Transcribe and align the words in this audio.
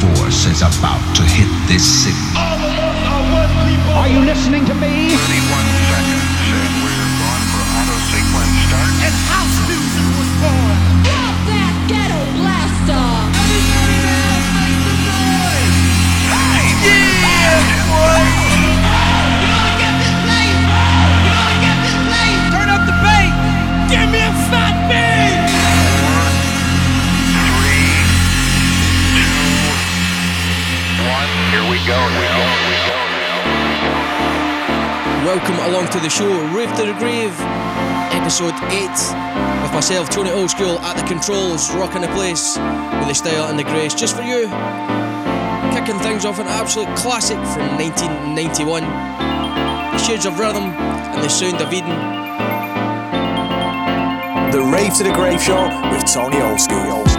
force 0.00 0.44
is 0.46 0.60
about 0.60 1.00
to 1.16 1.22
hit 1.22 1.48
this 1.68 1.84
city. 1.84 2.26
All 2.36 2.60
of 2.60 2.74
us 2.76 2.98
are 3.08 3.24
one 3.32 3.52
people. 3.64 3.92
Are 3.96 4.08
you 4.08 4.20
listening 4.20 4.64
to 4.66 4.74
me? 4.74 5.16
Welcome 31.86 32.18
along 35.70 35.86
to 35.90 36.00
the 36.00 36.10
show, 36.10 36.28
Rave 36.52 36.74
to 36.74 36.84
the 36.84 36.94
Grave, 36.98 37.32
episode 38.10 38.54
8, 38.74 38.90
with 39.62 39.72
myself, 39.72 40.10
Tony 40.10 40.30
Oldschool, 40.30 40.80
at 40.80 40.96
the 40.96 41.04
controls, 41.06 41.72
rocking 41.76 42.02
the 42.02 42.08
place 42.08 42.58
with 42.58 43.06
the 43.06 43.14
style 43.14 43.48
and 43.48 43.56
the 43.56 43.62
grace, 43.62 43.94
just 43.94 44.16
for 44.16 44.22
you. 44.22 44.48
Kicking 45.78 46.00
things 46.00 46.24
off 46.24 46.40
an 46.40 46.48
absolute 46.48 46.92
classic 46.96 47.38
from 47.54 47.76
1991, 47.78 48.82
The 48.82 49.98
Shades 49.98 50.26
of 50.26 50.40
Rhythm 50.40 50.74
and 50.74 51.22
the 51.22 51.28
Sound 51.28 51.62
of 51.62 51.72
Eden. 51.72 51.94
The 54.50 54.60
Rave 54.60 54.92
to 54.96 55.04
the 55.04 55.12
Grave 55.12 55.40
Show 55.40 55.68
with 55.92 56.04
Tony. 56.12 56.42
Old 56.42 56.58
school, 56.58 56.90
old 56.90 57.08
school, 57.08 57.15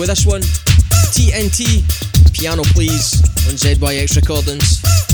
with 0.00 0.08
this 0.08 0.24
one 0.24 0.40
TNT 1.12 1.84
Piano 2.32 2.62
Please 2.72 3.20
on 3.46 3.54
ZYX 3.54 4.16
Recordings. 4.16 5.09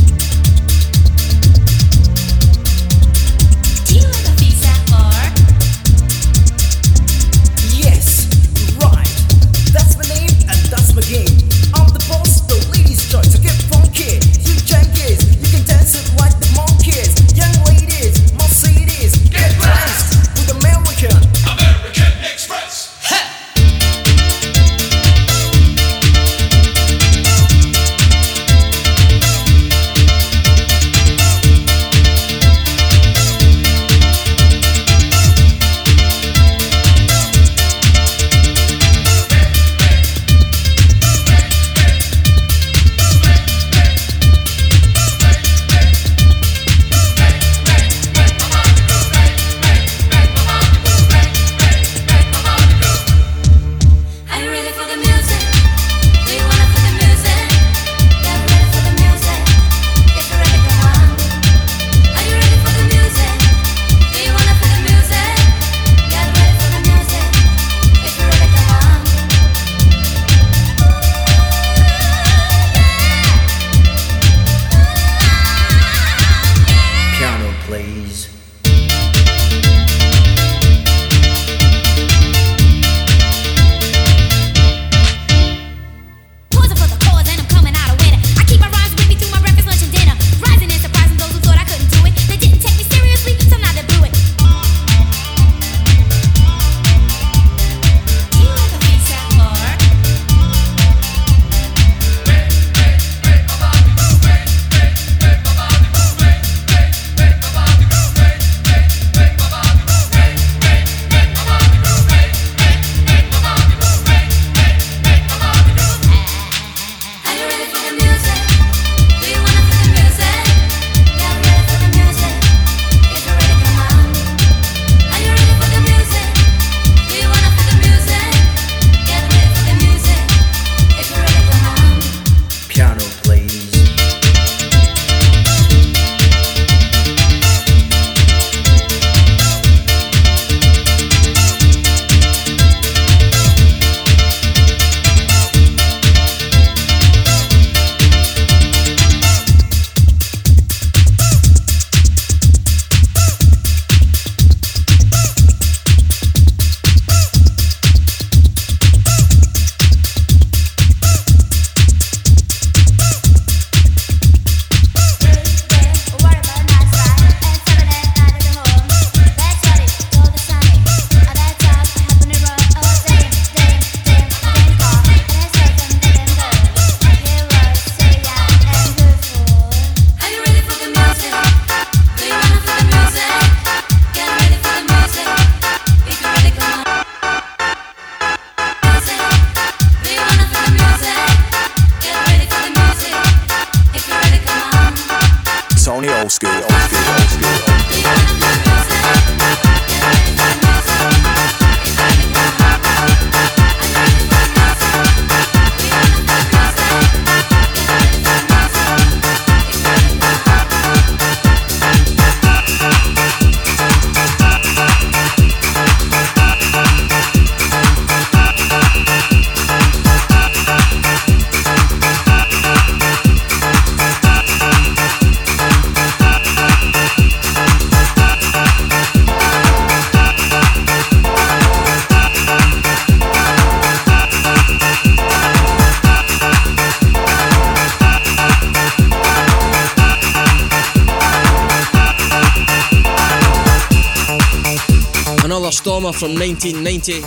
From 246.12 246.34
1990. 246.34 247.22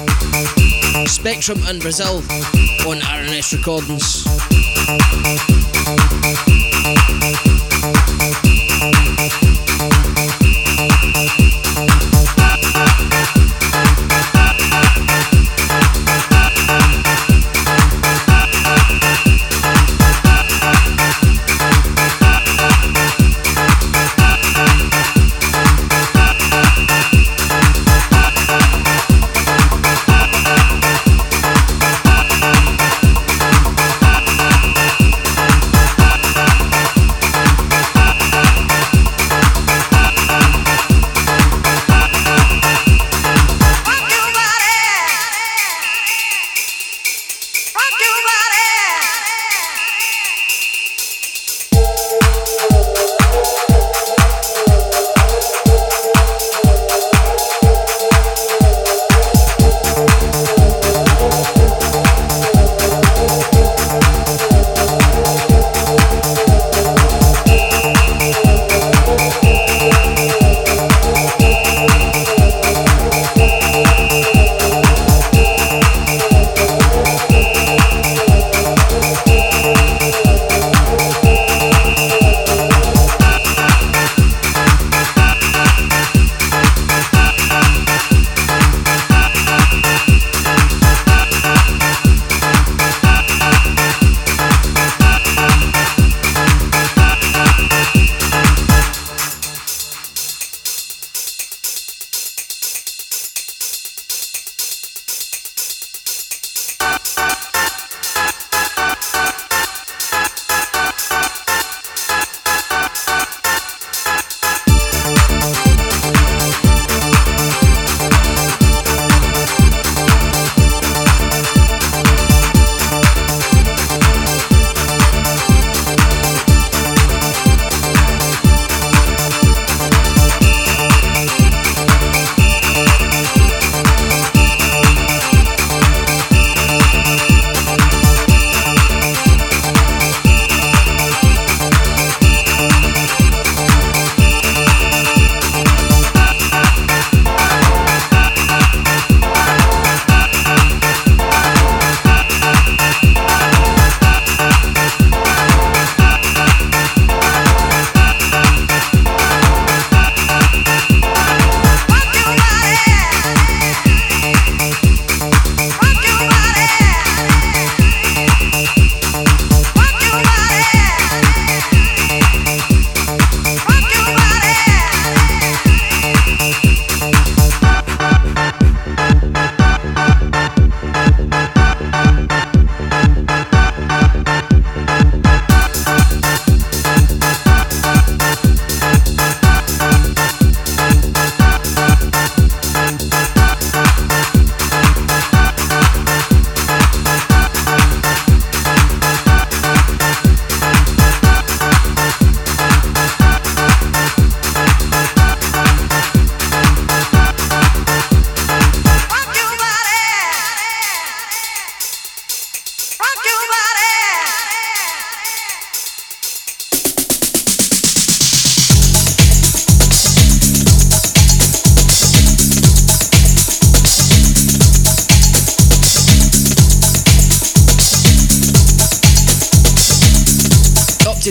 Spectrum 1.08 1.60
and 1.68 1.80
Brazil 1.82 2.18
on 2.88 3.00
RNS 3.00 3.54
Recordings. 3.54 4.26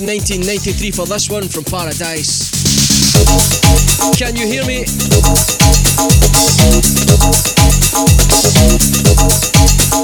1993 0.07 0.91
for 0.93 1.07
this 1.07 1.31
one 1.31 1.49
from 1.49 1.65
Paradise. 1.65 2.51
Can 4.17 4.37
you 4.37 4.47
hear 4.47 4.65
me? 4.67 4.85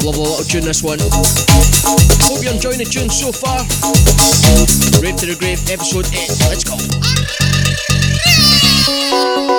Love 0.03 0.17
a 0.17 0.21
little 0.21 0.43
tune 0.43 0.65
this 0.65 0.83
one. 0.83 0.99
Hope 0.99 2.43
you're 2.43 2.53
enjoying 2.53 2.79
the 2.79 2.85
tune 2.85 3.09
so 3.09 3.31
far. 3.31 3.59
Rave 5.01 5.15
to 5.17 5.25
the 5.27 5.35
Grave, 5.39 5.61
episode 5.69 6.07
8. 6.07 6.13
Let's 6.49 6.63
go. 9.47 9.54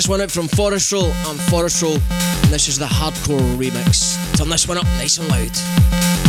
This 0.00 0.08
one 0.08 0.22
out 0.22 0.30
from 0.30 0.48
Forest 0.48 0.92
Roll. 0.92 1.12
I'm 1.26 1.36
Forest 1.36 1.82
Roll, 1.82 1.92
and 1.92 2.50
this 2.50 2.68
is 2.68 2.78
the 2.78 2.86
hardcore 2.86 3.38
remix. 3.58 4.16
Turn 4.34 4.48
this 4.48 4.66
one 4.66 4.78
up 4.78 4.84
nice 4.96 5.18
and 5.18 5.28
loud. 5.28 6.19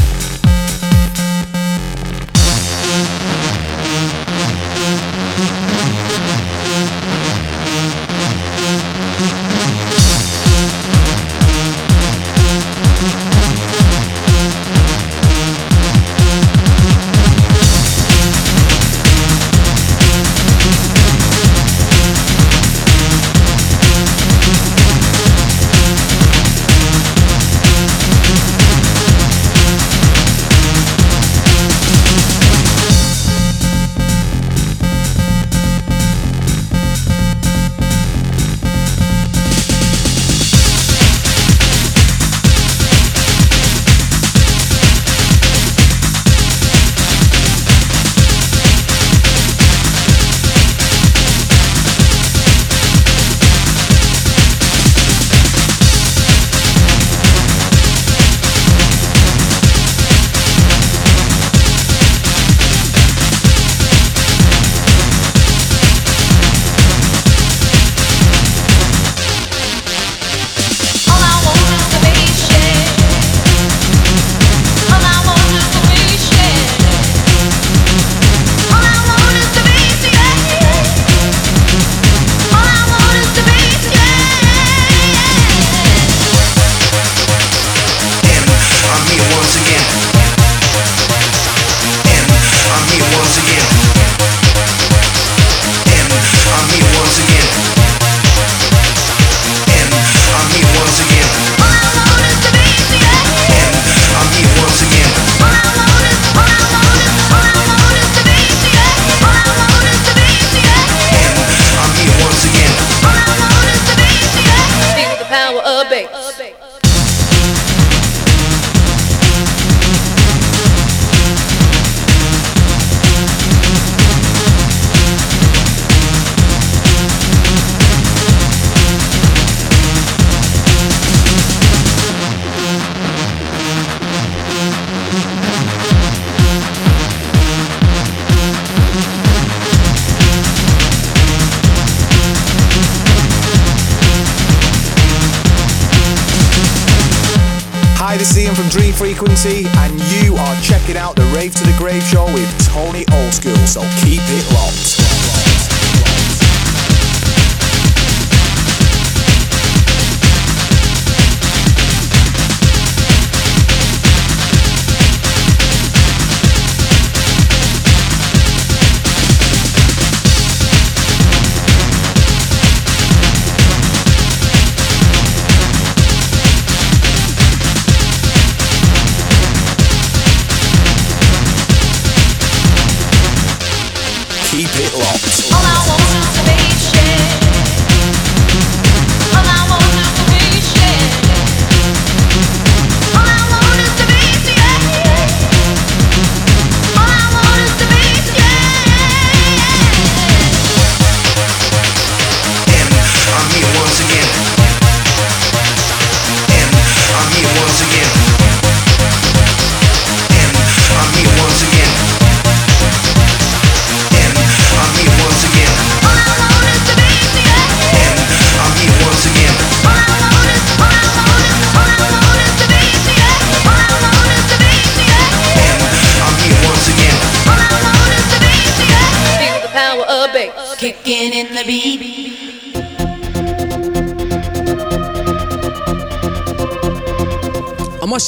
Frequency, 148.69 149.65
and 149.77 149.99
you 150.11 150.35
are 150.35 150.55
checking 150.61 150.95
out 150.95 151.15
the 151.15 151.25
Rave 151.35 151.55
to 151.55 151.63
the 151.63 151.75
Grave 151.79 152.03
show 152.03 152.25
with 152.25 152.47
Tony 152.67 153.05
Oldschool, 153.05 153.67
so 153.67 153.81
keep 154.03 154.21
it 154.21 154.53
locked. 154.53 155.00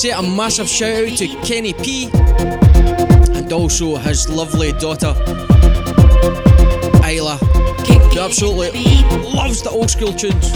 Say 0.03 0.09
a 0.09 0.21
massive 0.21 0.67
shout 0.67 1.09
out 1.09 1.17
to 1.17 1.27
Kenny 1.45 1.71
P 1.71 2.09
and 2.13 3.53
also 3.53 3.95
his 3.95 4.27
lovely 4.27 4.73
daughter 4.73 5.15
Isla, 7.07 7.37
who 7.87 8.19
absolutely 8.19 8.83
loves 9.33 9.61
the 9.61 9.69
old 9.71 9.89
school 9.89 10.11
tunes. 10.11 10.51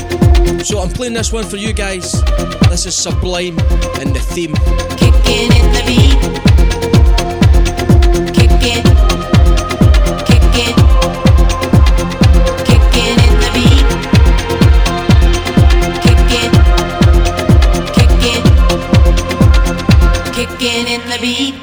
So 0.67 0.81
I'm 0.81 0.89
playing 0.89 1.13
this 1.13 1.31
one 1.31 1.45
for 1.45 1.55
you 1.55 1.71
guys. 1.71 2.21
This 2.69 2.85
is 2.87 2.95
Sublime 2.95 3.57
and 4.01 4.13
the 4.13 4.19
theme. 4.19 4.53
Kicking 4.97 5.49
in 5.55 5.71
the 5.71 5.83
beat. 5.87 6.37
the 21.19 21.21
beat. 21.21 21.55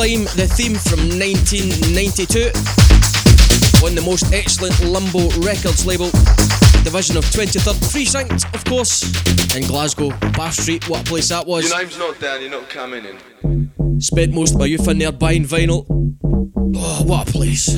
Sublime, 0.00 0.24
the 0.34 0.48
theme 0.48 0.76
from 0.76 1.00
1992. 1.20 2.48
On 3.84 3.94
the 3.94 4.00
most 4.00 4.32
excellent 4.32 4.80
Limbo 4.80 5.28
Records 5.44 5.84
label. 5.84 6.08
Division 6.82 7.18
of 7.18 7.24
23rd 7.26 7.92
Precinct, 7.92 8.46
of 8.54 8.64
course, 8.64 9.04
in 9.54 9.62
Glasgow. 9.66 10.08
Bath 10.32 10.54
Street, 10.54 10.88
what 10.88 11.02
a 11.02 11.04
place 11.04 11.28
that 11.28 11.46
was. 11.46 11.68
Your 11.68 11.78
name's 11.78 11.98
not 11.98 12.18
down, 12.18 12.40
you're 12.40 12.50
not 12.50 12.70
coming 12.70 13.04
in. 13.04 14.00
Spent 14.00 14.32
most 14.32 14.54
of 14.54 14.60
my 14.60 14.64
youth 14.64 14.88
in 14.88 14.96
there 14.96 15.12
buying 15.12 15.44
vinyl. 15.44 15.84
Oh, 16.76 17.02
what 17.04 17.28
a 17.28 17.32
place. 17.32 17.68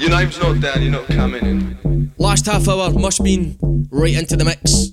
Your 0.00 0.10
name's 0.10 0.40
not 0.40 0.60
down, 0.60 0.82
you're 0.82 0.90
not 0.90 1.06
coming 1.06 1.46
in. 1.46 2.12
Last 2.18 2.46
half 2.46 2.66
hour 2.66 2.90
must 2.90 3.22
mean 3.22 3.56
right 3.92 4.14
into 4.14 4.36
the 4.36 4.44
mix. 4.44 4.90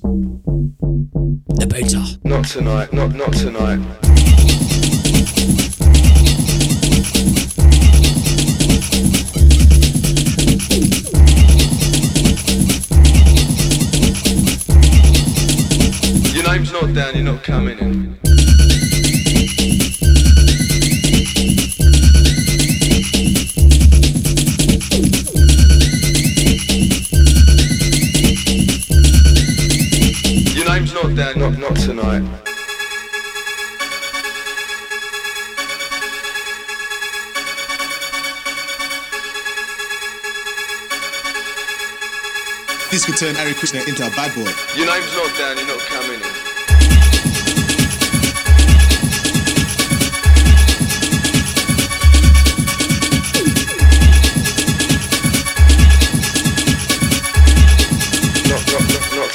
The 1.57 1.65
bouncer. 1.65 2.19
Not 2.23 2.45
tonight, 2.45 2.93
not 2.93 3.15
not 3.15 3.33
tonight. 3.33 4.16
Not 16.79 16.93
down, 16.93 17.15
you're 17.15 17.23
not 17.23 17.43
coming 17.43 17.79
in. 17.79 18.19
Your 30.53 30.69
name's 30.69 30.93
not 30.93 31.15
down, 31.15 31.39
not 31.39 31.57
not 31.57 31.75
tonight. 31.77 32.21
This 42.91 43.03
could 43.03 43.17
turn 43.17 43.33
Hare 43.33 43.51
Krishna 43.55 43.79
into 43.79 44.05
a 44.05 44.11
bad 44.11 44.35
boy. 44.35 44.51
Your 44.75 44.85
name's 44.85 45.15
not 45.15 45.35
down, 45.39 45.57
you're 45.57 45.65
not 45.65 45.79
coming 45.79 46.26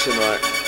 tonight. 0.02 0.61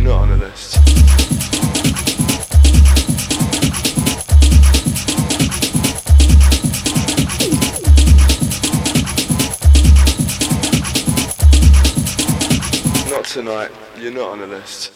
You're 0.00 0.08
not 0.08 0.22
on 0.22 0.30
the 0.30 0.36
list. 0.38 0.76
Not 13.10 13.24
tonight. 13.26 13.70
You're 13.98 14.12
not 14.12 14.30
on 14.30 14.38
the 14.40 14.46
list. 14.46 14.92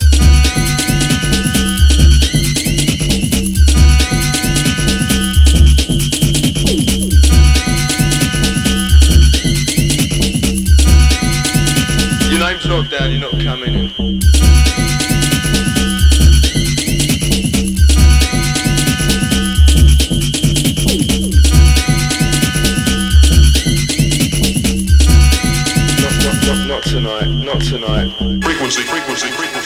Your 12.31 12.41
name's 12.41 12.67
not 12.67 12.91
down, 12.91 13.11
you're 13.11 13.21
not 13.21 13.33
coming 13.45 13.75
in. 13.75 14.34
Frequency, 28.65 28.91
frequency, 28.91 29.29
frequency. 29.29 29.64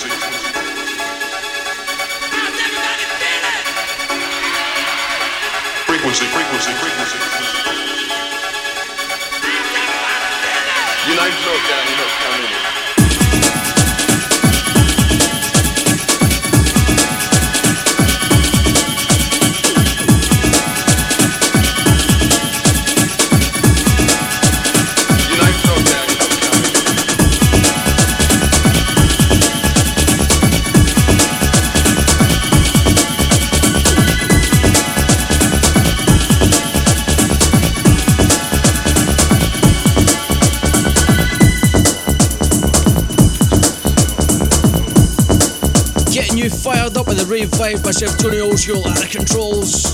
Myself, 47.84 48.16
Tony 48.18 48.38
Oldschool 48.38 48.86
at 48.86 48.98
the 48.98 49.06
controls. 49.10 49.84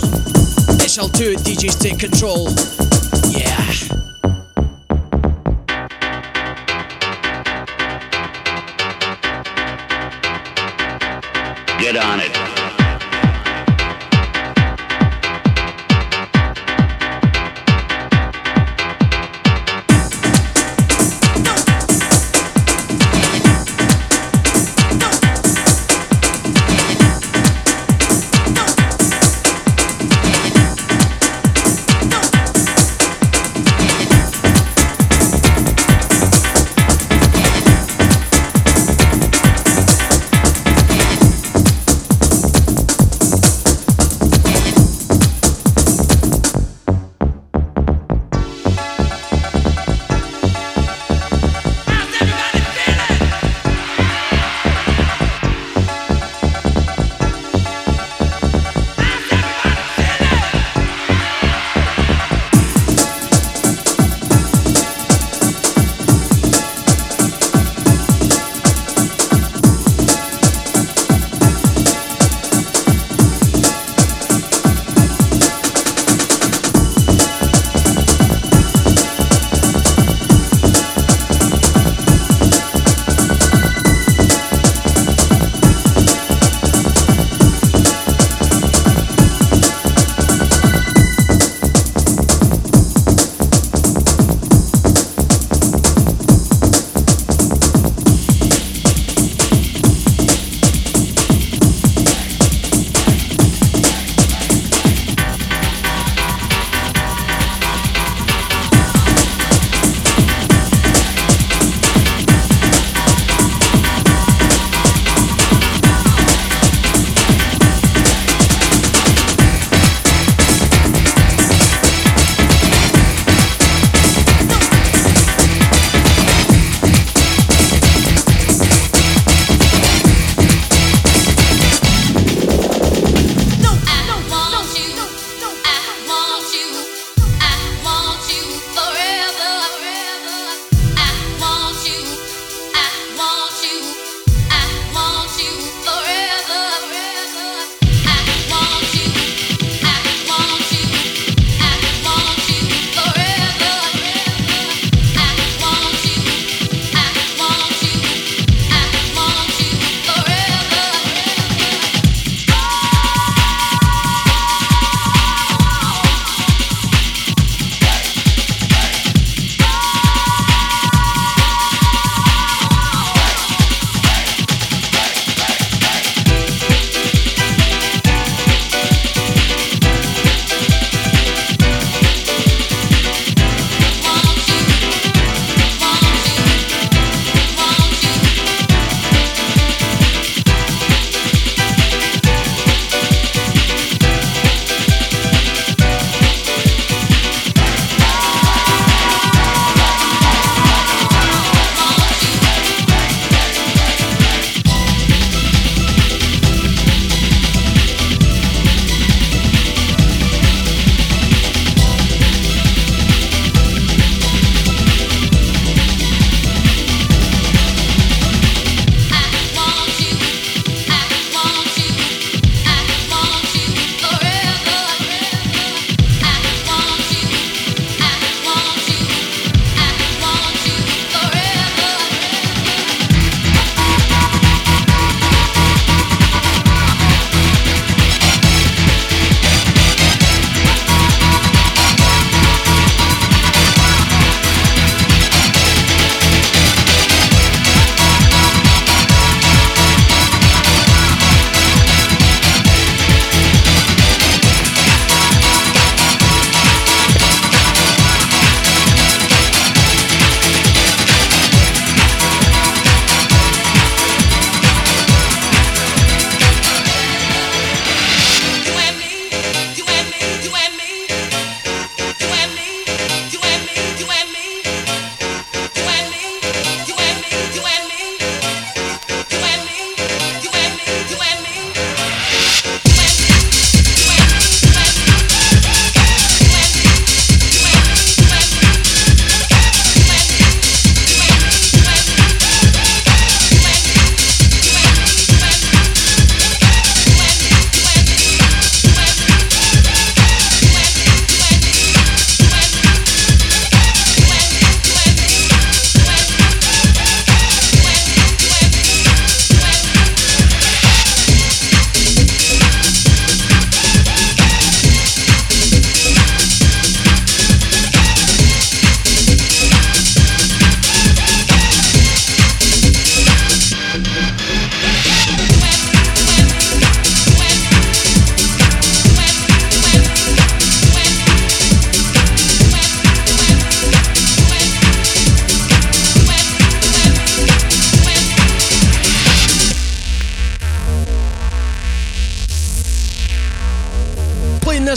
SL2 0.78 1.34
DJs 1.36 1.80
take 1.80 1.98
control. 1.98 2.93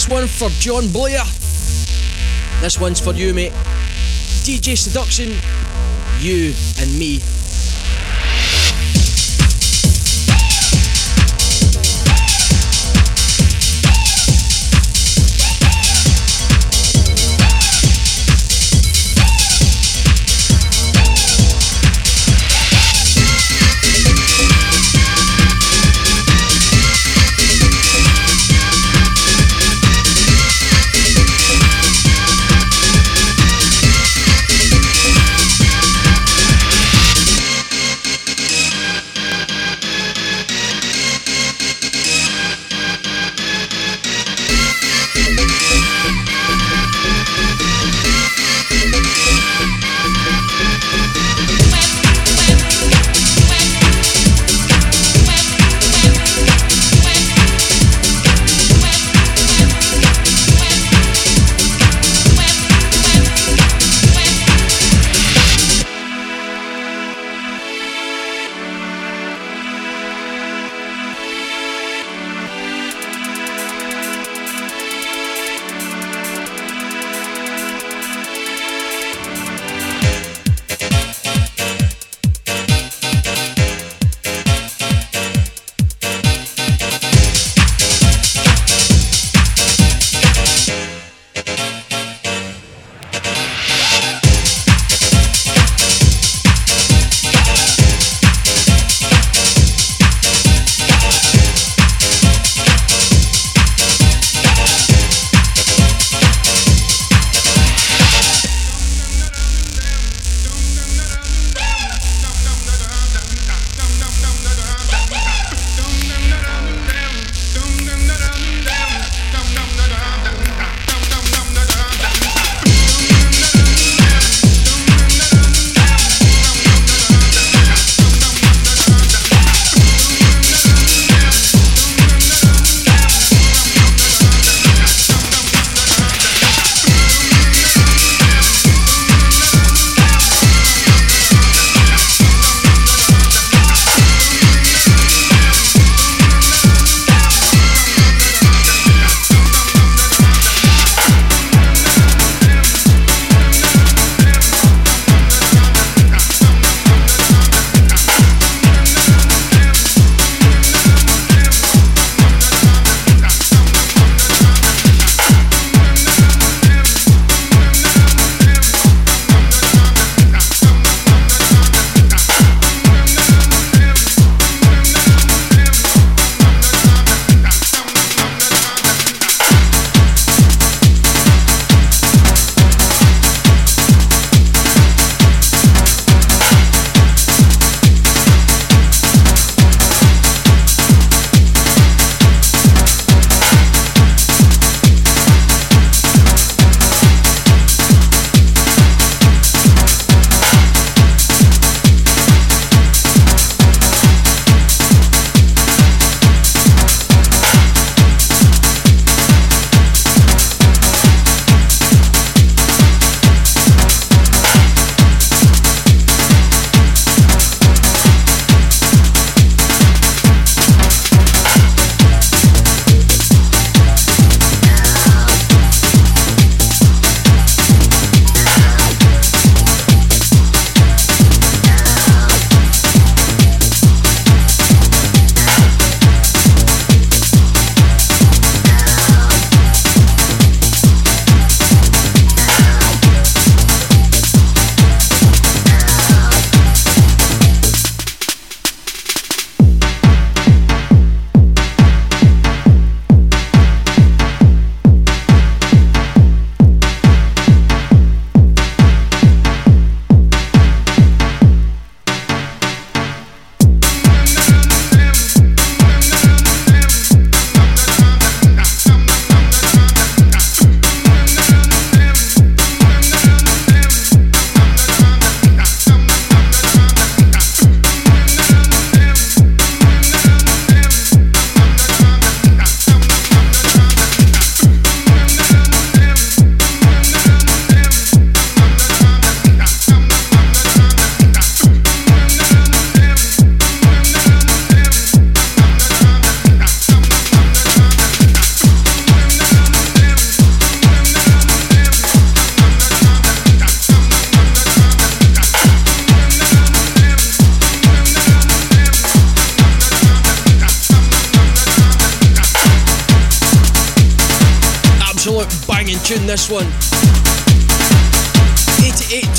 One 0.09 0.27
for 0.27 0.47
John 0.51 0.89
Blair. 0.93 1.21
This 2.61 2.79
one's 2.79 3.01
for 3.01 3.13
you, 3.13 3.33
mate. 3.33 3.51
DJ 4.45 4.77
Seduction, 4.77 5.31
you 6.19 6.53
and 6.79 6.97
me. 6.97 7.19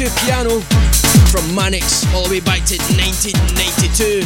88 0.08 0.26
piano 0.26 0.60
from 1.30 1.44
Manix 1.54 2.12
all 2.14 2.24
the 2.24 2.30
way 2.30 2.40
back 2.40 2.64
to 2.64 2.76
1992. 2.96 4.22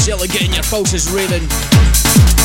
Certainly 0.00 0.28
getting 0.28 0.54
your 0.54 0.62
pulses 0.64 1.10
raving. 1.10 2.37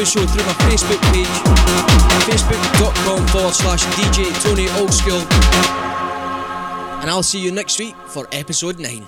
do 0.00 0.06
so 0.06 0.26
through 0.26 0.46
my 0.46 0.54
Facebook 0.64 1.00
page, 1.12 1.26
facebook.com 2.24 3.26
forward 3.28 3.52
slash 3.52 3.84
DJ 3.96 4.32
Tony 4.42 4.66
Oldschool. 4.80 5.20
And 7.02 7.10
I'll 7.10 7.22
see 7.22 7.38
you 7.38 7.52
next 7.52 7.78
week 7.78 7.94
for 8.06 8.26
episode 8.32 8.78
9. 8.78 9.06